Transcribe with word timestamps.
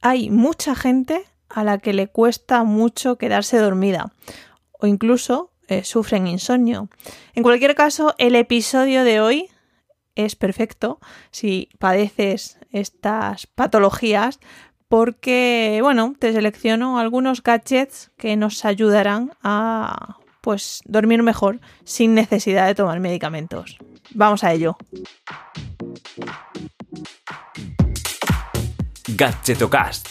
hay 0.00 0.30
mucha 0.30 0.74
gente 0.74 1.24
a 1.48 1.64
la 1.64 1.78
que 1.78 1.92
le 1.92 2.08
cuesta 2.08 2.64
mucho 2.64 3.16
quedarse 3.16 3.58
dormida 3.58 4.12
o 4.78 4.86
incluso 4.86 5.52
eh, 5.68 5.84
sufren 5.84 6.26
insomnio. 6.26 6.88
En 7.34 7.42
cualquier 7.42 7.74
caso, 7.74 8.14
el 8.18 8.34
episodio 8.34 9.04
de 9.04 9.20
hoy 9.20 9.48
es 10.14 10.36
perfecto 10.36 10.98
si 11.30 11.68
padeces 11.78 12.58
estas 12.70 13.46
patologías 13.46 14.40
porque, 14.88 15.78
bueno, 15.82 16.14
te 16.18 16.32
selecciono 16.32 16.98
algunos 16.98 17.42
gadgets 17.42 18.10
que 18.16 18.36
nos 18.36 18.64
ayudarán 18.64 19.32
a 19.42 20.16
pues 20.40 20.80
dormir 20.84 21.22
mejor 21.22 21.60
sin 21.84 22.14
necesidad 22.14 22.66
de 22.66 22.74
tomar 22.74 22.98
medicamentos. 22.98 23.78
Vamos 24.14 24.42
a 24.42 24.52
ello. 24.52 24.76
Gadgetocast, 29.20 30.08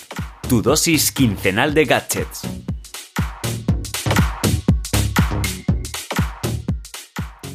tu 0.48 0.62
dosis 0.62 1.12
quincenal 1.12 1.74
de 1.74 1.86
gadgets. 1.86 2.42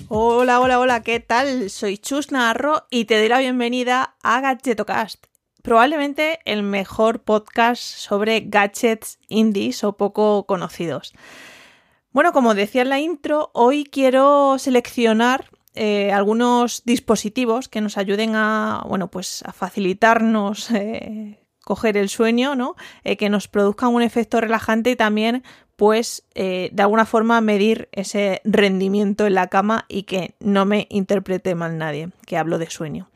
Hola, 0.09 0.59
hola, 0.59 0.81
hola, 0.81 1.05
¿qué 1.05 1.21
tal? 1.21 1.71
Soy 1.71 1.97
Chus 1.97 2.33
Narro 2.33 2.89
y 2.91 3.05
te 3.05 3.21
doy 3.21 3.29
la 3.29 3.39
bienvenida 3.39 4.17
a 4.25 4.41
Gadgetocast, 4.41 5.27
probablemente 5.63 6.41
el 6.45 6.65
mejor 6.65 7.23
podcast 7.23 7.81
sobre 7.81 8.41
gadgets 8.41 9.21
indies 9.29 9.85
o 9.85 9.97
poco 9.97 10.47
conocidos. 10.47 11.13
Bueno, 12.11 12.33
como 12.33 12.57
decía 12.57 12.83
en 12.83 12.89
la 12.89 12.99
intro, 12.99 13.53
hoy 13.55 13.85
quiero 13.85 14.59
seleccionar 14.59 15.51
eh, 15.77 16.11
algunos 16.11 16.83
dispositivos 16.85 17.69
que 17.69 17.81
nos 17.81 17.97
ayuden 17.97 18.35
a, 18.35 18.85
bueno, 18.89 19.09
pues 19.09 19.45
a 19.45 19.53
facilitarnos 19.53 20.73
eh, 20.73 21.44
coger 21.65 21.97
el 21.97 22.09
sueño, 22.09 22.55
¿no? 22.55 22.77
Eh, 23.05 23.17
que 23.17 23.31
nos 23.31 23.49
produzcan 23.49 23.95
un 23.95 24.03
efecto 24.03 24.41
relajante 24.41 24.91
y 24.91 24.97
también, 24.97 25.43
pues, 25.77 26.25
de 26.35 26.73
alguna 26.79 27.05
forma 27.05 27.41
medir 27.41 27.89
ese 27.91 28.41
rendimiento 28.45 29.27
en 29.27 29.35
la 29.35 29.49
cama 29.49 29.87
y 29.89 30.05
que 30.05 30.37
no 30.39 30.65
me 30.67 30.87
interprete 30.89 31.57
mal 31.57 31.79
nadie, 31.79 32.11
que 32.27 32.37
hablo 32.37 32.59
de 32.59 32.71
sueño. 32.71 33.09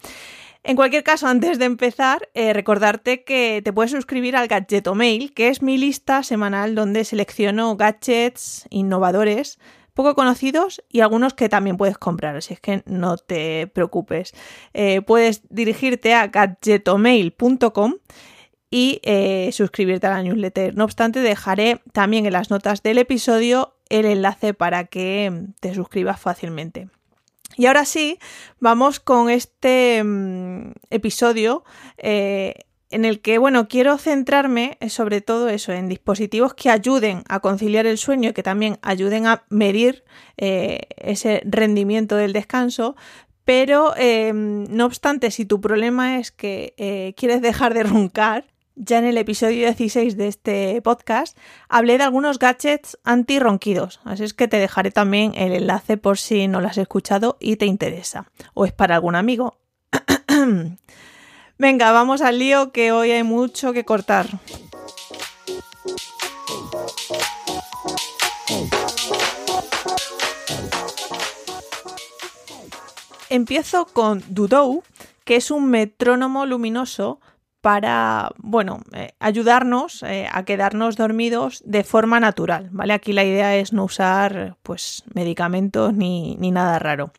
En 0.64 0.74
cualquier 0.74 1.04
caso, 1.04 1.28
antes 1.28 1.60
de 1.60 1.66
empezar, 1.66 2.28
recordarte 2.34 3.22
que 3.22 3.62
te 3.64 3.72
puedes 3.72 3.92
suscribir 3.92 4.34
al 4.34 4.48
Gadgeto 4.48 4.96
Mail, 4.96 5.32
que 5.34 5.50
es 5.50 5.62
mi 5.62 5.78
lista 5.78 6.24
semanal 6.24 6.74
donde 6.74 7.04
selecciono 7.04 7.76
gadgets 7.76 8.66
innovadores 8.70 9.60
poco 9.98 10.14
conocidos 10.14 10.80
y 10.88 11.00
algunos 11.00 11.34
que 11.34 11.48
también 11.48 11.76
puedes 11.76 11.98
comprar, 11.98 12.36
así 12.36 12.54
es 12.54 12.60
que 12.60 12.84
no 12.86 13.16
te 13.16 13.66
preocupes. 13.66 14.32
Eh, 14.72 15.02
puedes 15.02 15.42
dirigirte 15.48 16.14
a 16.14 16.28
gadgetomail.com 16.28 17.94
y 18.70 19.00
eh, 19.02 19.50
suscribirte 19.52 20.06
a 20.06 20.10
la 20.10 20.22
newsletter. 20.22 20.76
No 20.76 20.84
obstante, 20.84 21.20
dejaré 21.20 21.80
también 21.92 22.26
en 22.26 22.32
las 22.32 22.50
notas 22.50 22.82
del 22.82 22.98
episodio 22.98 23.74
el 23.88 24.04
enlace 24.04 24.52
para 24.52 24.84
que 24.84 25.46
te 25.60 25.74
suscribas 25.74 26.20
fácilmente. 26.20 26.88
Y 27.56 27.66
ahora 27.66 27.86
sí, 27.86 28.18
vamos 28.60 29.00
con 29.00 29.30
este 29.30 30.02
mm, 30.04 30.72
episodio 30.90 31.64
eh, 31.96 32.54
en 32.90 33.04
el 33.04 33.20
que, 33.20 33.38
bueno, 33.38 33.68
quiero 33.68 33.96
centrarme 33.96 34.76
eh, 34.80 34.90
sobre 34.90 35.22
todo 35.22 35.48
eso, 35.48 35.72
en 35.72 35.88
dispositivos 35.88 36.52
que 36.52 36.68
ayuden 36.68 37.22
a 37.28 37.40
conciliar 37.40 37.86
el 37.86 37.96
sueño 37.96 38.30
y 38.30 38.32
que 38.34 38.42
también 38.42 38.78
ayuden 38.82 39.26
a 39.26 39.44
medir 39.48 40.04
ese 40.36 41.42
rendimiento 41.44 42.16
del 42.16 42.32
descanso. 42.32 42.96
Pero, 43.44 43.94
no 44.32 44.84
obstante, 44.84 45.30
si 45.30 45.46
tu 45.46 45.60
problema 45.60 46.18
es 46.18 46.30
que 46.30 47.14
quieres 47.16 47.42
dejar 47.42 47.74
de 47.74 47.82
roncar, 47.82 48.44
ya 48.78 48.98
en 48.98 49.04
el 49.04 49.18
episodio 49.18 49.66
16 49.66 50.16
de 50.16 50.28
este 50.28 50.80
podcast 50.82 51.36
hablé 51.68 51.98
de 51.98 52.04
algunos 52.04 52.38
gadgets 52.38 52.98
anti-ronquidos, 53.04 54.00
así 54.04 54.24
es 54.24 54.34
que 54.34 54.48
te 54.48 54.58
dejaré 54.58 54.90
también 54.90 55.34
el 55.34 55.52
enlace 55.52 55.96
por 55.96 56.18
si 56.18 56.46
no 56.48 56.60
lo 56.60 56.68
has 56.68 56.78
escuchado 56.78 57.36
y 57.40 57.56
te 57.56 57.66
interesa, 57.66 58.30
o 58.54 58.64
es 58.64 58.72
para 58.72 58.94
algún 58.94 59.16
amigo. 59.16 59.58
Venga, 61.58 61.90
vamos 61.90 62.22
al 62.22 62.38
lío 62.38 62.70
que 62.70 62.92
hoy 62.92 63.10
hay 63.10 63.24
mucho 63.24 63.72
que 63.72 63.84
cortar. 63.84 64.28
Empiezo 73.28 73.86
con 73.86 74.22
Dudou, 74.28 74.84
que 75.24 75.36
es 75.36 75.50
un 75.50 75.68
metrónomo 75.68 76.46
luminoso 76.46 77.20
para, 77.60 78.30
bueno, 78.38 78.80
eh, 78.92 79.12
ayudarnos 79.18 80.02
eh, 80.02 80.28
a 80.30 80.44
quedarnos 80.44 80.96
dormidos 80.96 81.62
de 81.64 81.84
forma 81.84 82.20
natural, 82.20 82.68
¿vale? 82.70 82.92
Aquí 82.92 83.12
la 83.12 83.24
idea 83.24 83.56
es 83.56 83.72
no 83.72 83.84
usar, 83.84 84.56
pues, 84.62 85.02
medicamentos 85.14 85.92
ni, 85.92 86.36
nada 86.36 86.78
raro. 86.78 87.12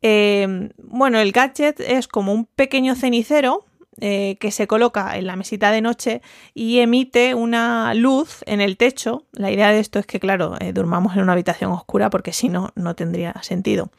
Eh, 0.00 0.70
bueno, 0.78 1.18
el 1.18 1.32
gadget 1.32 1.80
es 1.80 2.08
como 2.08 2.32
un 2.32 2.46
pequeño 2.46 2.94
cenicero 2.94 3.64
eh, 4.00 4.36
que 4.40 4.50
se 4.50 4.66
coloca 4.66 5.18
en 5.18 5.26
la 5.26 5.36
mesita 5.36 5.70
de 5.70 5.82
noche 5.82 6.22
y 6.54 6.78
emite 6.78 7.34
una 7.34 7.92
luz 7.92 8.42
en 8.46 8.62
el 8.62 8.78
techo. 8.78 9.26
La 9.32 9.50
idea 9.50 9.70
de 9.70 9.80
esto 9.80 9.98
es 9.98 10.06
que, 10.06 10.18
claro, 10.18 10.54
eh, 10.60 10.72
durmamos 10.72 11.14
en 11.14 11.22
una 11.22 11.32
habitación 11.32 11.72
oscura 11.72 12.08
porque 12.08 12.32
si 12.32 12.48
no, 12.48 12.70
no 12.74 12.96
tendría 12.96 13.34
sentido. 13.42 13.90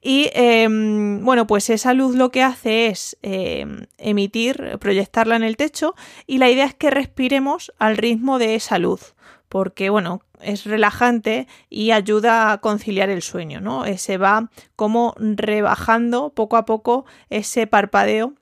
Y 0.00 0.30
em, 0.32 1.22
bueno, 1.24 1.46
pues 1.46 1.68
esa 1.68 1.92
luz 1.92 2.16
lo 2.16 2.30
que 2.30 2.42
hace 2.42 2.86
es 2.86 3.18
em, 3.22 3.86
emitir, 3.98 4.78
proyectarla 4.80 5.36
en 5.36 5.42
el 5.42 5.58
techo 5.58 5.94
y 6.26 6.38
la 6.38 6.50
idea 6.50 6.64
es 6.64 6.74
que 6.74 6.90
respiremos 6.90 7.70
al 7.78 7.98
ritmo 7.98 8.38
de 8.38 8.54
esa 8.54 8.78
luz 8.78 9.14
porque 9.50 9.88
bueno, 9.88 10.20
es 10.40 10.64
relajante 10.64 11.46
y 11.70 11.92
ayuda 11.92 12.50
a 12.50 12.58
conciliar 12.58 13.08
el 13.08 13.22
sueño, 13.22 13.60
¿no? 13.60 13.84
Eh, 13.84 13.98
se 13.98 14.18
va 14.18 14.50
como 14.74 15.14
rebajando 15.16 16.30
poco 16.30 16.56
a 16.56 16.64
poco 16.64 17.04
ese 17.30 17.66
parpadeo 17.66 18.34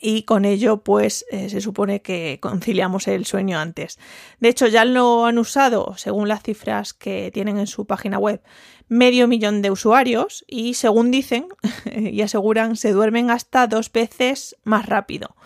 y 0.00 0.22
con 0.22 0.44
ello 0.44 0.78
pues 0.78 1.24
eh, 1.30 1.48
se 1.48 1.60
supone 1.60 2.02
que 2.02 2.38
conciliamos 2.40 3.08
el 3.08 3.26
sueño 3.26 3.58
antes. 3.58 3.98
De 4.40 4.48
hecho 4.48 4.66
ya 4.66 4.84
lo 4.84 5.26
han 5.26 5.38
usado, 5.38 5.94
según 5.96 6.28
las 6.28 6.42
cifras 6.42 6.92
que 6.94 7.30
tienen 7.32 7.58
en 7.58 7.66
su 7.66 7.86
página 7.86 8.18
web, 8.18 8.42
medio 8.88 9.28
millón 9.28 9.62
de 9.62 9.70
usuarios 9.70 10.44
y 10.46 10.74
según 10.74 11.10
dicen 11.10 11.46
y 11.94 12.20
aseguran 12.22 12.76
se 12.76 12.92
duermen 12.92 13.30
hasta 13.30 13.66
dos 13.66 13.92
veces 13.92 14.56
más 14.64 14.86
rápido. 14.86 15.36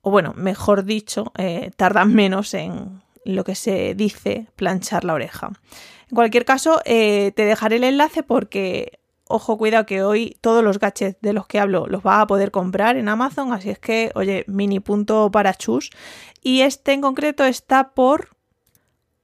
O 0.00 0.10
bueno, 0.10 0.32
mejor 0.36 0.84
dicho, 0.84 1.32
eh, 1.36 1.70
tardan 1.76 2.14
menos 2.14 2.54
en 2.54 3.02
lo 3.24 3.44
que 3.44 3.54
se 3.54 3.94
dice 3.94 4.46
planchar 4.56 5.04
la 5.04 5.14
oreja. 5.14 5.50
En 6.10 6.14
cualquier 6.14 6.44
caso, 6.44 6.80
eh, 6.84 7.32
te 7.36 7.44
dejaré 7.44 7.76
el 7.76 7.84
enlace 7.84 8.22
porque 8.22 8.97
ojo, 9.28 9.58
cuidado 9.58 9.86
que 9.86 10.02
hoy 10.02 10.36
todos 10.40 10.64
los 10.64 10.78
gadgets 10.78 11.20
de 11.20 11.32
los 11.32 11.46
que 11.46 11.60
hablo 11.60 11.86
los 11.86 12.02
vas 12.02 12.20
a 12.20 12.26
poder 12.26 12.50
comprar 12.50 12.96
en 12.96 13.08
Amazon, 13.08 13.52
así 13.52 13.70
es 13.70 13.78
que, 13.78 14.10
oye, 14.14 14.44
mini 14.46 14.80
punto 14.80 15.30
para 15.30 15.54
chus. 15.54 15.90
Y 16.42 16.62
este 16.62 16.92
en 16.92 17.00
concreto 17.00 17.44
está 17.44 17.90
por 17.90 18.36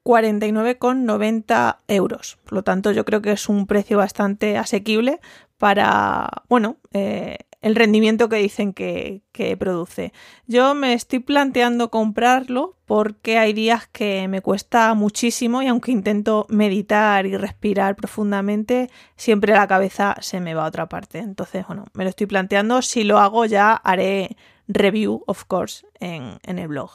49,90 0.05 1.79
euros. 1.89 2.39
Por 2.45 2.53
lo 2.53 2.63
tanto, 2.63 2.93
yo 2.93 3.05
creo 3.05 3.23
que 3.23 3.33
es 3.33 3.49
un 3.49 3.67
precio 3.67 3.99
bastante 3.99 4.59
asequible 4.59 5.21
para, 5.59 6.29
bueno, 6.49 6.77
eh, 6.93 7.39
el 7.65 7.77
rendimiento 7.77 8.29
que 8.29 8.37
dicen 8.37 8.75
que, 8.75 9.23
produce. 9.59 10.13
Yo 10.47 10.75
me 10.75 10.93
estoy 10.93 11.21
planteando 11.21 11.91
comprarlo 11.91 12.77
porque 12.85 13.39
hay 13.39 13.55
días 13.55 13.89
que 13.91 14.29
me 14.29 14.43
cuesta 14.43 14.93
muchísimo 14.93 15.63
y 15.63 15.69
aunque 15.69 15.91
intento 15.91 16.47
meditar 16.51 17.25
y 17.25 17.39
respirar 17.39 17.97
profundamente, 17.97 18.91
siempre 19.17 19.55
la 19.55 19.67
cabeza 19.67 20.15
se 20.21 20.41
me 20.41 20.53
va 20.53 20.65
a 20.65 20.69
otra 20.69 20.91
parte. 20.91 21.21
Entonces, 21.21 21.67
bueno, 21.67 21.87
me 21.95 22.05
lo 22.05 22.11
estoy 22.11 22.27
planteando. 22.27 22.83
Si 22.83 23.03
lo 23.03 23.19
hago 23.19 23.47
ya 23.47 23.73
haré 23.73 24.37
review, 24.69 25.25
of 25.27 25.45
course, 25.47 25.87
en, 26.01 26.39
en 26.43 26.59
el 26.59 26.69
blog. 26.69 26.91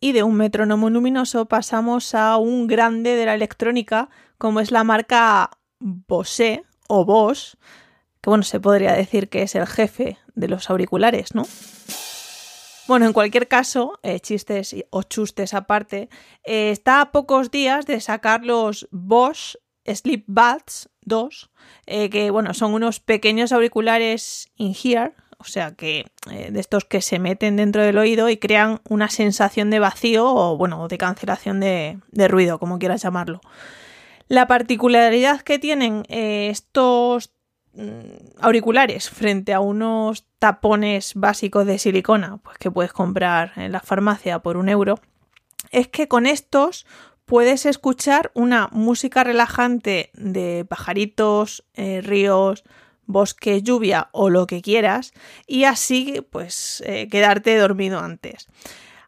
Y 0.00 0.10
de 0.10 0.24
un 0.24 0.34
metrónomo 0.34 0.90
luminoso 0.90 1.46
pasamos 1.46 2.16
a 2.16 2.36
un 2.36 2.66
grande 2.66 3.14
de 3.14 3.26
la 3.26 3.34
electrónica 3.34 4.08
como 4.38 4.58
es 4.58 4.72
la 4.72 4.82
marca 4.82 5.50
Bose 5.78 6.64
o 6.88 7.04
Bosch 7.04 7.54
que 8.20 8.30
bueno, 8.30 8.44
se 8.44 8.60
podría 8.60 8.92
decir 8.92 9.28
que 9.28 9.42
es 9.42 9.54
el 9.54 9.66
jefe 9.66 10.18
de 10.34 10.48
los 10.48 10.70
auriculares, 10.70 11.34
¿no? 11.34 11.44
Bueno, 12.88 13.04
en 13.04 13.12
cualquier 13.12 13.48
caso, 13.48 14.00
eh, 14.02 14.18
chistes 14.18 14.74
o 14.88 15.02
chustes 15.02 15.52
aparte, 15.52 16.08
eh, 16.42 16.70
está 16.70 17.02
a 17.02 17.12
pocos 17.12 17.50
días 17.50 17.84
de 17.84 18.00
sacar 18.00 18.46
los 18.46 18.88
Bosch 18.90 19.56
Sleep 19.84 20.24
Buds 20.26 20.88
2, 21.02 21.50
eh, 21.84 22.08
que 22.08 22.30
bueno, 22.30 22.54
son 22.54 22.72
unos 22.72 22.98
pequeños 22.98 23.52
auriculares 23.52 24.48
in-ear, 24.56 25.14
o 25.36 25.44
sea 25.44 25.72
que 25.72 26.06
de 26.26 26.58
estos 26.58 26.86
que 26.86 27.02
se 27.02 27.18
meten 27.18 27.56
dentro 27.56 27.82
del 27.82 27.98
oído 27.98 28.30
y 28.30 28.38
crean 28.38 28.80
una 28.88 29.10
sensación 29.10 29.68
de 29.68 29.80
vacío 29.80 30.26
o 30.26 30.56
bueno, 30.56 30.88
de 30.88 30.96
cancelación 30.96 31.60
de, 31.60 31.98
de 32.10 32.26
ruido, 32.26 32.58
como 32.58 32.78
quieras 32.78 33.02
llamarlo. 33.02 33.40
La 34.28 34.46
particularidad 34.46 35.42
que 35.42 35.58
tienen 35.58 36.04
estos 36.08 37.37
auriculares 38.40 39.08
frente 39.08 39.54
a 39.54 39.60
unos 39.60 40.26
tapones 40.38 41.12
básicos 41.14 41.66
de 41.66 41.78
silicona, 41.78 42.38
pues 42.38 42.58
que 42.58 42.70
puedes 42.70 42.92
comprar 42.92 43.52
en 43.56 43.72
la 43.72 43.80
farmacia 43.80 44.40
por 44.40 44.56
un 44.56 44.68
euro, 44.68 44.98
es 45.70 45.88
que 45.88 46.08
con 46.08 46.26
estos 46.26 46.86
puedes 47.24 47.66
escuchar 47.66 48.30
una 48.34 48.68
música 48.72 49.22
relajante 49.22 50.10
de 50.14 50.64
pajaritos, 50.68 51.64
eh, 51.74 52.00
ríos, 52.00 52.64
bosque, 53.04 53.62
lluvia 53.62 54.08
o 54.12 54.30
lo 54.30 54.46
que 54.46 54.62
quieras 54.62 55.12
y 55.46 55.64
así 55.64 56.26
pues 56.30 56.82
eh, 56.86 57.06
quedarte 57.08 57.56
dormido 57.56 58.00
antes. 58.00 58.48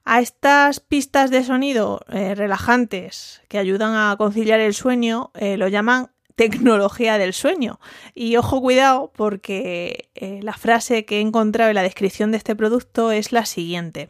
A 0.04 0.20
estas 0.20 0.80
pistas 0.80 1.30
de 1.30 1.44
sonido 1.44 2.00
eh, 2.08 2.34
relajantes 2.34 3.42
que 3.48 3.58
ayudan 3.58 3.94
a 3.94 4.14
conciliar 4.16 4.60
el 4.60 4.74
sueño 4.74 5.30
lo 5.34 5.68
llaman 5.68 6.10
tecnología 6.40 7.18
del 7.18 7.34
sueño. 7.34 7.80
Y 8.14 8.36
ojo 8.36 8.62
cuidado 8.62 9.12
porque 9.14 10.08
la 10.40 10.54
frase 10.54 11.04
que 11.04 11.18
he 11.18 11.20
encontrado 11.20 11.68
en 11.68 11.74
la 11.74 11.82
descripción 11.82 12.30
de 12.30 12.38
este 12.38 12.56
producto 12.56 13.12
es 13.12 13.30
la 13.30 13.44
siguiente. 13.44 14.08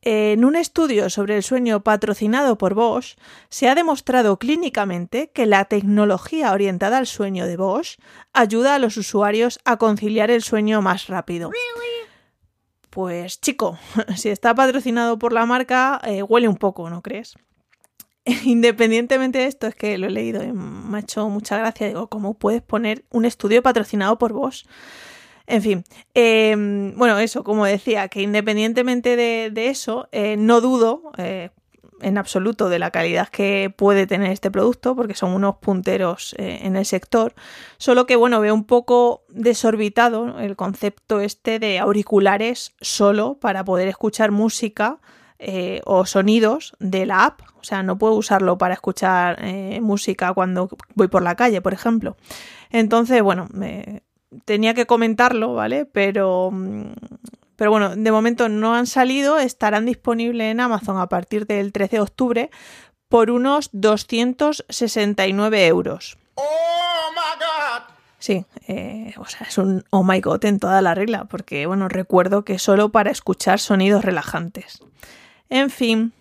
En 0.00 0.46
un 0.46 0.56
estudio 0.56 1.10
sobre 1.10 1.36
el 1.36 1.42
sueño 1.42 1.82
patrocinado 1.84 2.56
por 2.56 2.72
Bosch, 2.72 3.18
se 3.50 3.68
ha 3.68 3.74
demostrado 3.74 4.38
clínicamente 4.38 5.30
que 5.30 5.44
la 5.44 5.66
tecnología 5.66 6.52
orientada 6.52 6.96
al 6.96 7.06
sueño 7.06 7.46
de 7.46 7.58
Bosch 7.58 7.98
ayuda 8.32 8.74
a 8.74 8.78
los 8.78 8.96
usuarios 8.96 9.60
a 9.66 9.76
conciliar 9.76 10.30
el 10.30 10.42
sueño 10.42 10.80
más 10.80 11.08
rápido. 11.08 11.50
Pues 12.88 13.42
chico, 13.42 13.78
si 14.16 14.30
está 14.30 14.54
patrocinado 14.54 15.18
por 15.18 15.34
la 15.34 15.44
marca, 15.44 16.00
eh, 16.02 16.22
huele 16.22 16.48
un 16.48 16.56
poco, 16.56 16.88
¿no 16.88 17.02
crees? 17.02 17.36
Independientemente 18.44 19.38
de 19.38 19.46
esto, 19.46 19.66
es 19.66 19.74
que 19.74 19.98
lo 19.98 20.06
he 20.06 20.10
leído 20.10 20.42
y 20.42 20.52
me 20.52 20.98
ha 20.98 21.00
hecho 21.00 21.28
mucha 21.28 21.56
gracia. 21.56 21.86
Digo, 21.86 22.08
¿cómo 22.08 22.34
puedes 22.34 22.62
poner 22.62 23.04
un 23.10 23.24
estudio 23.24 23.62
patrocinado 23.62 24.18
por 24.18 24.32
Bosch? 24.32 24.64
En 25.46 25.62
fin, 25.62 25.84
em, 26.12 26.94
bueno, 26.98 27.18
eso, 27.18 27.42
como 27.42 27.64
decía, 27.64 28.08
que 28.08 28.20
independientemente 28.20 29.16
de, 29.16 29.68
eso, 29.68 30.06
eh, 30.12 30.36
no 30.36 30.60
dudo 30.60 31.10
eh, 31.16 31.48
en 32.02 32.18
absoluto 32.18 32.68
de 32.68 32.78
la 32.78 32.90
calidad 32.90 33.28
que 33.28 33.72
puede 33.74 34.06
tener 34.06 34.30
este 34.30 34.50
producto, 34.50 34.94
porque 34.94 35.14
son 35.14 35.32
unos 35.32 35.56
punteros 35.56 36.34
eh, 36.38 36.60
en 36.64 36.76
el 36.76 36.84
sector, 36.84 37.34
solo 37.78 38.04
que, 38.04 38.16
bueno, 38.16 38.40
veo 38.40 38.52
un 38.52 38.64
poco 38.64 39.24
desorbitado 39.30 40.38
el 40.38 40.54
concepto 40.54 41.20
este 41.20 41.58
de 41.58 41.78
auriculares 41.78 42.74
solo 42.82 43.38
para 43.40 43.64
poder 43.64 43.88
escuchar 43.88 44.30
música. 44.30 44.98
O 45.84 46.06
sonidos 46.06 46.74
de 46.80 47.06
la 47.06 47.24
app. 47.24 47.40
O 47.60 47.64
sea, 47.64 47.82
no 47.82 47.98
puedo 47.98 48.14
usarlo 48.14 48.58
para 48.58 48.74
escuchar 48.74 49.38
música 49.80 50.32
cuando 50.32 50.68
voy 50.94 51.08
por 51.08 51.22
la 51.22 51.36
calle, 51.36 51.60
por 51.60 51.74
ejemplo. 51.74 52.16
Entonces, 52.70 53.22
bueno, 53.22 53.46
me, 53.52 54.02
tenía 54.44 54.74
que 54.74 54.86
comentarlo, 54.86 55.54
¿vale? 55.54 55.86
Pero, 55.86 56.50
mm, 56.52 56.92
pero 57.56 57.70
bueno, 57.70 57.96
de 57.96 58.12
momento 58.12 58.48
no 58.48 58.74
han 58.74 58.86
salido, 58.86 59.38
estarán 59.38 59.86
disponibles 59.86 60.50
en 60.50 60.60
Amazon 60.60 60.98
a 60.98 61.08
partir 61.08 61.46
del 61.46 61.72
13 61.72 61.96
de 61.96 62.02
octubre 62.02 62.50
por 63.08 63.30
unos 63.30 63.70
269 63.72 65.66
euros. 65.66 66.18
¡Oh, 66.34 67.10
my 67.12 67.38
God! 67.38 67.94
Sí, 68.18 68.44
eh, 68.66 69.14
o 69.16 69.26
sea, 69.26 69.46
es 69.48 69.58
un 69.58 69.84
oh 69.90 70.02
my 70.02 70.20
god 70.20 70.44
en 70.44 70.58
toda 70.58 70.82
la 70.82 70.94
regla, 70.94 71.24
porque 71.26 71.66
bueno, 71.66 71.88
recuerdo 71.88 72.44
que 72.44 72.58
solo 72.58 72.90
para 72.90 73.10
escuchar 73.10 73.60
sonidos 73.60 74.04
relajantes. 74.04 74.80
En 75.50 75.70
fin. 75.70 76.12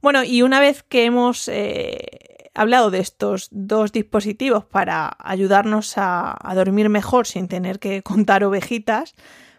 Bueno, 0.00 0.22
y 0.22 0.42
una 0.42 0.60
vez 0.60 0.82
que 0.82 1.04
hemos 1.04 1.48
eh, 1.48 2.50
hablado 2.54 2.90
de 2.90 3.00
estos 3.00 3.48
dos 3.50 3.92
dispositivos 3.92 4.64
para 4.64 5.16
ayudarnos 5.18 5.94
a, 5.96 6.36
dormir 6.54 6.88
mejor 6.88 7.26
sin 7.26 7.48
tener 7.48 7.78
que 7.78 8.02
contar 8.02 8.44
ovejitas, 8.44 9.14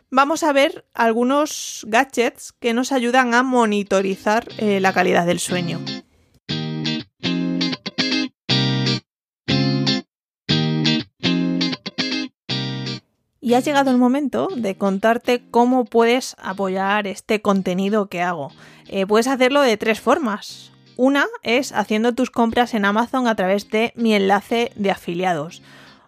vamos 0.09 0.43
a 0.43 0.53
ver 0.53 0.85
algunos 0.93 1.85
gadgets 1.87 2.53
que 2.53 2.73
nos 2.73 2.91
ayudan 2.91 3.33
a 3.33 3.43
monitorizar 3.43 4.47
eh, 4.57 4.79
la 4.79 4.93
calidad 4.93 5.25
del 5.25 5.39
sueño. 5.39 5.79
Y 13.45 13.53
ha 13.53 13.59
llegado 13.59 13.91
el 13.91 13.99
momento 13.99 14.47
de 14.55 14.75
contarte 14.75 15.43
cómo 15.51 15.85
puedes 15.85 16.35
apoyar 16.39 17.05
este 17.05 17.43
contenido 17.43 18.07
que 18.07 18.23
hago. 18.23 18.51
Eh, 18.87 19.05
puedes 19.05 19.27
hacerlo 19.27 19.61
de 19.61 19.77
tres 19.77 20.01
formas. 20.01 20.71
Una 20.97 21.27
es 21.43 21.71
haciendo 21.71 22.15
tus 22.15 22.31
compras 22.31 22.73
en 22.73 22.85
Amazon 22.85 23.27
a 23.27 23.35
través 23.35 23.69
de 23.69 23.93
mi 23.95 24.15
enlace 24.15 24.71
de 24.75 24.89
afiliados. 24.89 25.61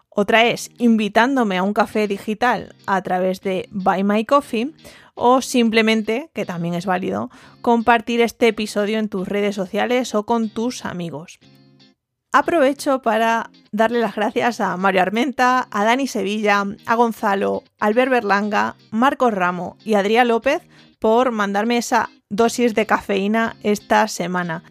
Otra 0.08 0.46
es 0.46 0.72
invitándome 0.78 1.56
a 1.58 1.62
un 1.62 1.74
café 1.74 2.08
digital 2.08 2.74
a 2.88 3.02
través 3.02 3.40
de 3.40 3.68
Buy 3.70 4.02
My 4.02 4.24
Coffee 4.24 4.72
o 5.14 5.40
simplemente, 5.40 6.30
que 6.34 6.44
también 6.44 6.74
es 6.74 6.86
válido, 6.86 7.30
compartir 7.62 8.20
este 8.20 8.48
episodio 8.48 8.98
en 8.98 9.08
tus 9.08 9.28
redes 9.28 9.54
sociales 9.54 10.12
o 10.16 10.26
con 10.26 10.48
tus 10.48 10.84
amigos. 10.84 11.38
Aprovecho 12.32 13.00
para 13.00 13.50
darle 13.72 14.00
las 14.00 14.14
gracias 14.14 14.60
a 14.60 14.76
Mario 14.76 15.00
Armenta, 15.00 15.66
a 15.70 15.84
Dani 15.84 16.06
Sevilla, 16.06 16.62
a 16.84 16.94
Gonzalo, 16.94 17.62
Albert 17.80 18.10
Berlanga, 18.10 18.76
Marcos 18.90 19.32
Ramo 19.32 19.78
y 19.82 19.94
Adrián 19.94 20.28
López 20.28 20.60
por 20.98 21.30
mandarme 21.30 21.78
esa 21.78 22.10
dosis 22.28 22.74
de 22.74 22.84
cafeína 22.84 23.56
esta 23.62 24.06
semana. 24.08 24.62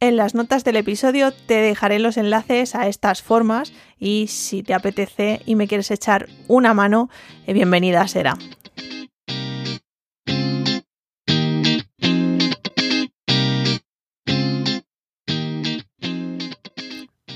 En 0.00 0.16
las 0.16 0.34
notas 0.34 0.64
del 0.64 0.76
episodio 0.76 1.32
te 1.32 1.54
dejaré 1.54 2.00
los 2.00 2.16
enlaces 2.16 2.74
a 2.74 2.88
estas 2.88 3.22
formas 3.22 3.72
y 3.96 4.26
si 4.26 4.64
te 4.64 4.74
apetece 4.74 5.40
y 5.46 5.54
me 5.54 5.68
quieres 5.68 5.92
echar 5.92 6.28
una 6.48 6.74
mano, 6.74 7.10
eh, 7.46 7.52
bienvenida 7.52 8.08
será. 8.08 8.36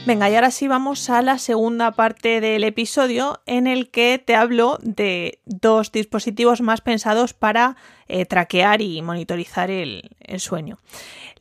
Venga, 0.08 0.30
y 0.30 0.36
ahora 0.36 0.50
sí 0.50 0.68
vamos 0.68 1.10
a 1.10 1.20
la 1.20 1.36
segunda 1.36 1.92
parte 1.92 2.40
del 2.40 2.64
episodio 2.64 3.42
en 3.44 3.66
el 3.66 3.90
que 3.90 4.16
te 4.16 4.36
hablo 4.36 4.78
de 4.80 5.42
dos 5.44 5.92
dispositivos 5.92 6.62
más 6.62 6.80
pensados 6.80 7.34
para 7.34 7.76
eh, 8.06 8.24
traquear 8.24 8.80
y 8.80 9.02
monitorizar 9.02 9.70
el, 9.70 10.10
sueño. 10.38 10.78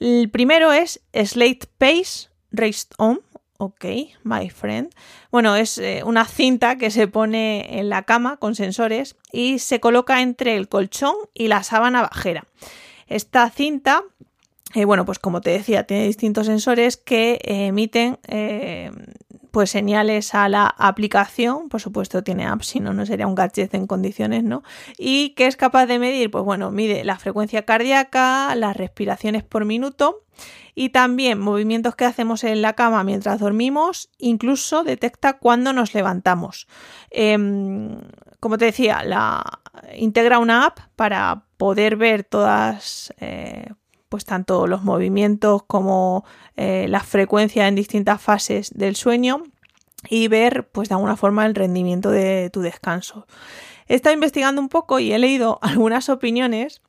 El 0.02 0.30
primero 0.30 0.74
es 0.74 1.00
Slate 1.14 1.70
Pace 1.78 2.28
Raised 2.52 2.90
On. 2.98 3.22
Ok, 3.58 3.86
my 4.24 4.50
friend. 4.50 4.94
Bueno, 5.32 5.56
es 5.56 5.78
eh, 5.78 6.02
una 6.04 6.26
cinta 6.26 6.78
que 6.78 6.92
se 6.92 7.08
pone 7.08 7.80
en 7.80 7.88
la 7.88 8.04
cama 8.04 8.36
con 8.36 8.54
sensores 8.54 9.16
y 9.32 9.60
se 9.60 9.80
coloca 9.80 10.22
entre 10.22 10.58
el 10.58 10.68
colchón 10.68 11.16
y 11.34 11.48
la 11.48 11.64
sábana 11.64 12.02
bajera. 12.02 12.44
Esta 13.08 13.50
cinta 13.50 14.04
eh, 14.76 14.86
bueno, 14.86 15.06
pues 15.06 15.20
como 15.20 15.42
te 15.42 15.52
decía, 15.52 15.86
tiene 15.86 16.06
distintos 16.06 16.48
sensores 16.48 16.98
que 16.98 17.40
emiten 17.44 18.20
eh, 18.28 18.92
pues 19.52 19.72
señales 19.72 20.36
a 20.36 20.50
la 20.50 20.68
aplicación, 20.68 21.70
por 21.70 21.82
supuesto 21.82 22.24
tiene 22.24 22.46
apps, 22.46 22.68
si 22.68 22.80
no, 22.80 22.94
no 22.94 23.06
sería 23.06 23.28
un 23.28 23.36
gadget 23.36 23.74
en 23.74 23.88
condiciones, 23.88 24.44
¿no? 24.44 24.64
Y 24.98 25.30
que 25.32 25.48
es 25.48 25.56
capaz 25.56 25.86
de 25.88 26.00
medir, 26.00 26.30
pues 26.30 26.44
bueno, 26.44 26.70
mide 26.70 27.04
la 27.04 27.18
frecuencia 27.18 27.64
cardíaca, 27.64 28.54
las 28.56 28.76
respiraciones 28.78 29.44
por 29.44 29.66
minuto 29.66 30.26
y 30.76 30.90
también 30.90 31.40
movimientos 31.40 31.96
que 31.96 32.06
hacemos 32.06 32.44
en 32.44 32.62
la 32.62 32.74
cama 32.74 33.04
mientras 33.04 33.40
dormimos, 33.40 34.12
incluso 34.20 34.84
detecta 34.84 35.40
cuando 35.40 35.74
nos 35.74 35.96
levantamos. 35.96 36.68
Em, 37.10 37.98
como 38.40 38.60
te 38.60 38.66
decía, 38.66 39.02
la, 39.04 39.44
integra 39.96 40.38
una 40.38 40.68
app 40.68 40.80
para 40.96 41.46
poder 41.58 41.96
ver 41.96 42.24
todas 42.24 43.12
eh, 43.20 43.72
pues 44.10 44.26
tanto 44.26 44.68
los 44.68 44.84
movimientos 44.84 45.64
como 45.64 46.26
eh, 46.56 46.88
la 46.90 47.02
frecuencia 47.02 47.68
en 47.68 47.76
distintas 47.76 48.22
fases 48.22 48.72
del 48.74 48.96
sueño 48.96 49.44
y 50.10 50.28
ver 50.28 50.68
pues 50.70 50.90
de 50.90 50.96
alguna 50.96 51.16
forma 51.16 51.46
el 51.46 51.56
rendimiento 51.56 52.12
de 52.12 52.50
tu 52.52 52.62
descanso. 52.62 53.28
He 53.88 53.96
estado 53.96 54.14
investigando 54.14 54.62
un 54.62 54.70
poco 54.70 55.00
y 55.00 55.12
he 55.12 55.20
leído 55.20 55.60
algunas 55.62 56.10
opiniones 56.10 56.82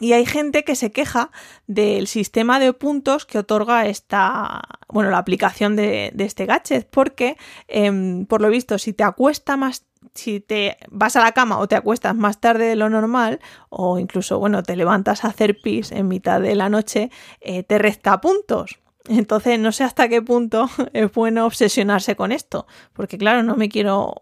y 0.00 0.12
hay 0.12 0.26
gente 0.26 0.64
que 0.64 0.74
se 0.74 0.90
queja 0.90 1.30
del 1.68 2.08
sistema 2.08 2.58
de 2.58 2.72
puntos 2.72 3.26
que 3.26 3.38
otorga 3.38 3.86
esta, 3.86 4.62
bueno, 4.88 5.10
la 5.10 5.18
aplicación 5.18 5.76
de, 5.76 6.12
este 6.18 6.46
gadget, 6.46 6.88
porque 6.90 7.36
em, 7.68 8.26
por 8.26 8.40
lo 8.40 8.50
visto, 8.50 8.78
si 8.78 8.92
te 8.92 9.04
acuesta 9.04 9.56
más 9.56 9.84
si 10.14 10.40
te 10.40 10.76
vas 10.90 11.16
a 11.16 11.22
la 11.22 11.32
cama 11.32 11.58
o 11.58 11.68
te 11.68 11.76
acuestas 11.76 12.14
más 12.14 12.40
tarde 12.40 12.66
de 12.66 12.76
lo 12.76 12.90
normal 12.90 13.40
o 13.70 13.98
incluso, 13.98 14.38
bueno, 14.38 14.62
te 14.62 14.76
levantas 14.76 15.24
a 15.24 15.28
hacer 15.28 15.60
pis 15.60 15.92
en 15.92 16.08
mitad 16.08 16.40
de 16.40 16.54
la 16.54 16.68
noche, 16.68 17.10
eh, 17.40 17.62
te 17.62 17.78
resta 17.78 18.20
puntos. 18.20 18.78
Entonces, 19.06 19.58
no 19.58 19.70
sé 19.72 19.84
hasta 19.84 20.08
qué 20.08 20.22
punto 20.22 20.68
es 20.92 21.12
bueno 21.12 21.46
obsesionarse 21.46 22.16
con 22.16 22.32
esto, 22.32 22.66
porque 22.92 23.18
claro, 23.18 23.42
no 23.42 23.56
me 23.56 23.68
quiero 23.68 24.14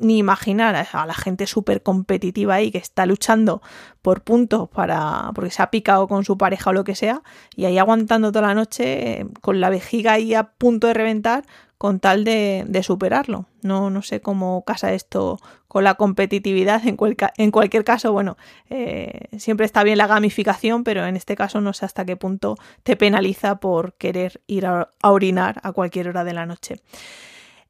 ni 0.00 0.16
imaginar 0.18 0.74
a 0.92 1.06
la 1.06 1.14
gente 1.14 1.46
súper 1.46 1.82
competitiva 1.82 2.54
ahí 2.54 2.70
que 2.70 2.78
está 2.78 3.04
luchando 3.06 3.60
por 4.02 4.22
puntos 4.22 4.68
para 4.70 5.30
porque 5.34 5.50
se 5.50 5.62
ha 5.62 5.70
picado 5.70 6.08
con 6.08 6.24
su 6.24 6.38
pareja 6.38 6.70
o 6.70 6.72
lo 6.72 6.84
que 6.84 6.94
sea 6.94 7.22
y 7.54 7.66
ahí 7.66 7.76
aguantando 7.76 8.32
toda 8.32 8.48
la 8.48 8.54
noche 8.54 9.20
eh, 9.20 9.26
con 9.42 9.60
la 9.60 9.68
vejiga 9.68 10.14
ahí 10.14 10.34
a 10.34 10.44
punto 10.44 10.86
de 10.86 10.94
reventar 10.94 11.44
con 11.80 11.98
tal 11.98 12.24
de, 12.24 12.82
superarlo. 12.82 13.46
No, 13.62 13.88
no 13.88 14.02
sé 14.02 14.20
cómo 14.20 14.66
casa 14.66 14.92
esto 14.92 15.40
con 15.66 15.82
la 15.82 15.94
competitividad. 15.94 16.86
En, 16.86 16.98
en 17.38 17.50
cualquier 17.50 17.84
caso, 17.84 18.12
bueno, 18.12 18.36
eh, 18.68 19.28
siempre 19.38 19.64
está 19.64 19.82
bien 19.82 19.96
la 19.96 20.06
gamificación, 20.06 20.84
pero 20.84 21.06
en 21.06 21.16
este 21.16 21.36
caso 21.36 21.62
no 21.62 21.72
sé 21.72 21.86
hasta 21.86 22.04
qué 22.04 22.16
punto 22.16 22.58
te 22.82 22.96
penaliza 22.96 23.60
por 23.60 23.94
querer 23.94 24.42
ir 24.46 24.66
a, 24.66 24.90
orinar 25.02 25.58
a 25.62 25.72
cualquier 25.72 26.08
hora 26.08 26.22
de 26.22 26.34
la 26.34 26.44
noche. 26.44 26.82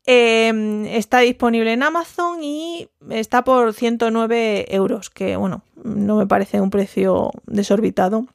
Em, 0.04 0.86
está 0.86 1.20
disponible 1.20 1.72
en 1.72 1.84
Amazon 1.84 2.42
y 2.42 2.88
está 3.10 3.44
por 3.44 3.74
109 3.74 4.74
euros, 4.74 5.08
que 5.08 5.36
bueno, 5.36 5.62
no 5.84 6.16
me 6.16 6.26
parece 6.26 6.60
un 6.60 6.70
precio 6.70 7.30
desorbitado, 7.46 8.26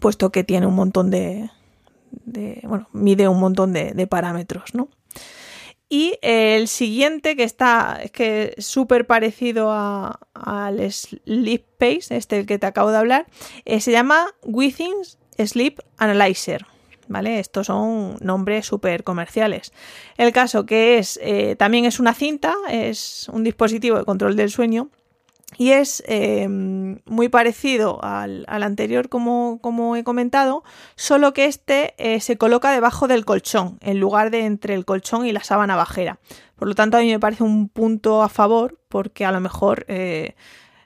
puesto 0.00 0.32
que 0.32 0.44
tiene 0.44 0.66
un 0.66 0.76
montón 0.76 1.10
de, 1.10 1.50
bueno, 2.62 2.88
mide 2.94 3.28
un 3.28 3.38
montón 3.38 3.74
de, 3.74 3.92
de 3.92 4.06
parámetros, 4.06 4.74
¿no? 4.74 4.88
Y 5.92 6.20
el 6.22 6.68
siguiente, 6.68 7.34
que 7.34 7.42
está 7.42 7.98
es 8.00 8.12
que 8.12 8.54
súper 8.58 9.08
parecido 9.08 9.72
al 9.72 10.92
Sleep 10.92 11.64
Pace, 11.78 12.16
este 12.16 12.38
el 12.38 12.46
que 12.46 12.60
te 12.60 12.66
acabo 12.66 12.92
de 12.92 12.98
hablar, 12.98 13.26
eh, 13.64 13.80
se 13.80 13.90
llama 13.90 14.28
Within 14.44 14.94
Sleep 15.36 15.80
Analyzer. 15.98 16.64
¿Vale? 17.08 17.40
Estos 17.40 17.66
son 17.66 18.14
nombres 18.20 18.66
súper 18.66 19.02
comerciales. 19.02 19.72
El 20.16 20.32
caso 20.32 20.64
que 20.64 20.98
es, 20.98 21.18
eh, 21.24 21.56
también 21.56 21.84
es 21.84 21.98
una 21.98 22.14
cinta, 22.14 22.54
es 22.70 23.28
un 23.32 23.42
dispositivo 23.42 23.98
de 23.98 24.04
control 24.04 24.36
del 24.36 24.48
sueño 24.48 24.90
y 25.58 25.72
es 25.72 26.02
em, 26.06 27.00
muy 27.06 27.28
parecido 27.28 27.98
al, 28.02 28.44
anterior, 28.48 29.08
como, 29.08 29.58
como, 29.60 29.96
he 29.96 30.04
comentado, 30.04 30.62
solo 30.96 31.32
que 31.32 31.46
este 31.46 31.94
eh, 31.98 32.20
se 32.20 32.36
coloca 32.36 32.70
debajo 32.70 33.08
del 33.08 33.24
colchón, 33.24 33.78
en 33.82 34.00
lugar 34.00 34.30
de 34.30 34.46
entre 34.46 34.74
el 34.74 34.84
colchón 34.84 35.26
y 35.26 35.32
la 35.32 35.42
sábana 35.42 35.76
bajera. 35.76 36.18
Por 36.56 36.68
lo 36.68 36.74
tanto, 36.74 36.96
a 36.96 37.00
mí 37.00 37.10
me 37.10 37.20
parece 37.20 37.42
un 37.42 37.68
punto 37.68 38.22
a 38.22 38.28
favor, 38.28 38.78
porque 38.88 39.24
a 39.24 39.32
lo 39.32 39.40
mejor 39.40 39.84
eh, 39.88 40.34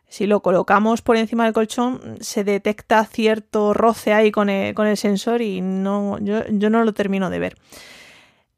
si 0.08 0.26
lo 0.26 0.40
colocamos 0.40 1.02
por 1.02 1.16
encima 1.16 1.44
del 1.44 1.52
colchón, 1.52 2.18
se 2.20 2.44
detecta 2.44 3.04
cierto 3.04 3.74
roce 3.74 4.12
ahí 4.12 4.30
con 4.30 4.48
el, 4.48 4.74
con 4.74 4.86
el 4.86 4.96
sensor 4.96 5.42
y 5.42 5.60
no, 5.60 6.18
yo, 6.20 6.46
yo, 6.48 6.70
no 6.70 6.84
lo 6.84 6.94
termino 6.94 7.30
de 7.30 7.38
ver. 7.40 7.56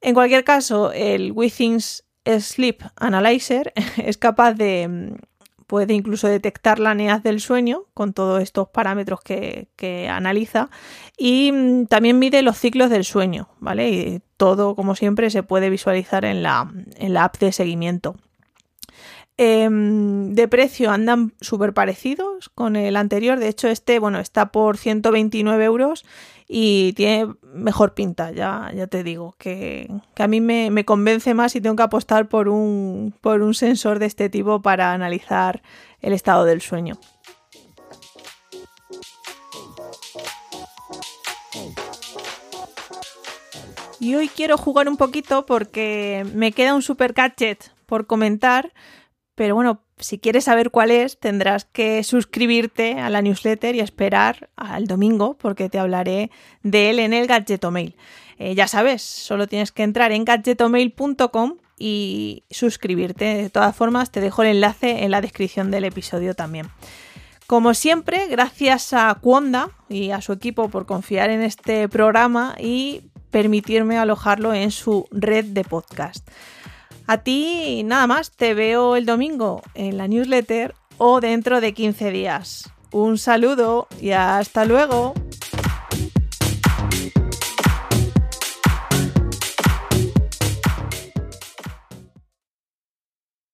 En 0.03 0.15
cualquier 0.15 0.45
caso, 0.45 0.93
el 0.93 1.33
Withings 1.33 2.05
Sleep 2.27 2.83
Analyzer 2.97 3.73
es 3.97 4.19
capaz 4.19 4.53
de 4.53 5.17
puede 5.67 5.95
incluso 5.95 6.29
detectar 6.29 6.79
la 6.79 6.95
neaz 6.95 7.23
del 7.23 7.41
sueño 7.41 7.85
con 7.95 8.13
todos 8.13 8.43
estos 8.43 8.69
parámetros 8.69 9.21
que, 9.21 9.69
analiza 10.11 10.71
y 11.17 11.53
mm, 11.53 11.87
también 11.87 12.19
mide 12.19 12.43
los 12.43 12.59
ciclos 12.59 12.91
del 12.91 13.05
sueño, 13.05 13.49
¿vale? 13.59 13.91
Y 13.91 14.23
todo, 14.37 14.75
como 14.75 14.95
siempre, 14.95 15.31
se 15.31 15.43
puede 15.43 15.71
visualizar 15.71 16.25
en 16.25 16.43
la, 16.43 16.71
en 16.97 17.15
la 17.15 17.25
app 17.25 17.39
de 17.39 17.53
seguimiento. 17.53 18.17
Em, 19.39 20.33
de 20.33 20.49
precio 20.49 20.91
andan 20.91 21.35
súper 21.43 21.75
parecidos 21.75 22.49
con 22.49 22.75
el 22.75 22.97
anterior. 22.97 23.39
De 23.39 23.49
hecho, 23.49 23.69
este, 23.69 23.99
bueno, 23.99 24.19
está 24.19 24.51
por 24.51 24.79
129 24.79 25.63
euros 25.63 26.07
y 26.49 26.95
tiene 26.95 27.35
mejor 27.43 27.93
pinta, 27.93 28.31
ya, 28.31 28.71
ya 28.75 28.87
te 28.87 29.03
digo, 29.03 29.35
que, 29.37 29.91
a 30.17 30.27
mí 30.27 30.41
me, 30.41 30.85
convence 30.87 31.35
más 31.35 31.55
y 31.55 31.61
tengo 31.61 31.77
que 31.77 31.83
apostar 31.83 32.29
por 32.29 32.49
un, 32.49 33.13
por 33.21 33.43
un 33.43 33.53
sensor 33.53 33.99
de 33.99 34.07
este 34.07 34.31
tipo 34.31 34.63
para 34.63 34.95
analizar 34.95 35.63
el 36.01 36.15
estado 36.15 36.47
del 36.47 36.63
sueño. 36.63 36.99
Y 44.01 44.15
hoy 44.15 44.29
quiero 44.29 44.57
jugar 44.57 44.89
un 44.89 44.97
poquito 44.97 45.45
porque 45.45 46.25
me 46.33 46.53
queda 46.53 46.75
un 46.75 46.83
super 46.83 47.13
gadget 47.13 47.71
por 47.87 48.07
comentar, 48.07 48.73
pero 49.37 49.55
bueno, 49.55 49.83
si 49.99 50.19
quieres 50.19 50.45
saber 50.45 50.71
cuál 50.71 50.91
es, 50.91 51.21
tendrás 51.21 51.67
que 51.67 52.03
suscribirte 52.03 52.99
a 52.99 53.11
la 53.11 53.23
newsletter 53.23 53.77
y 53.77 53.81
esperar 53.81 54.49
al 54.57 54.87
domingo 54.87 55.37
porque 55.39 55.69
te 55.69 55.79
hablaré 55.79 56.31
de 56.63 56.91
él 56.91 56.99
en 56.99 57.13
el 57.13 57.27
Gadgetomail. 57.27 57.97
Eh, 58.39 58.55
ya 58.55 58.67
sabes, 58.67 59.03
solo 59.03 59.47
tienes 59.47 59.73
que 59.73 59.83
entrar 59.83 60.13
en 60.13 60.25
gadgetomail.com 60.25 61.59
y 61.79 62.45
suscribirte. 62.51 63.25
De 63.25 63.51
todas 63.51 63.77
formas, 63.77 64.11
te 64.11 64.21
dejo 64.21 64.43
el 64.43 64.49
enlace 64.49 65.05
en 65.05 65.11
la 65.11 65.21
descripción 65.21 65.71
del 65.71 65.85
episodio 65.85 66.35
también. 66.35 66.69
Como 67.47 67.75
siempre, 67.75 68.27
gracias 68.29 68.93
a 68.93 69.15
Quonda 69.21 69.71
y 69.89 70.11
a 70.11 70.21
su 70.21 70.33
equipo 70.33 70.69
por 70.69 70.87
confiar 70.87 71.31
en 71.31 71.43
este 71.43 71.89
programa 71.89 72.57
y 72.59 73.11
permitirme 73.31 73.99
alojarlo 73.99 74.53
en 74.53 74.71
su 74.71 75.07
red 75.11 75.45
de 75.45 75.63
podcast. 75.63 76.27
A 77.07 77.19
ti 77.19 77.83
nada 77.85 78.07
más, 78.07 78.33
te 78.33 78.55
veo 78.55 78.97
el 78.97 79.07
domingo 79.07 79.63
en 79.75 79.97
la 79.97 80.09
newsletter 80.09 80.75
o 80.99 81.21
dentro 81.21 81.61
de 81.61 81.73
15 81.73 82.11
días. 82.11 82.71
Un 82.91 83.19
saludo 83.19 83.87
y 84.01 84.11
hasta 84.11 84.65
luego. 84.65 85.15